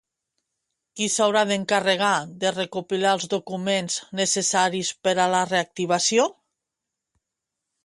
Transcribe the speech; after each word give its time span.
Qui 0.99 1.09
s'haurà 1.15 1.43
d'encarregar 1.51 2.13
de 2.45 2.53
recopilar 2.55 3.13
els 3.19 3.29
documents 3.35 3.99
necessaris 4.21 4.91
per 5.05 5.15
a 5.27 5.31
la 5.37 5.45
reactivació? 5.53 6.29